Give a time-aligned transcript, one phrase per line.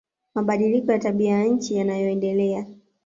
[0.35, 2.65] Mabadiliko ya tabia ya nchi yanayoendelea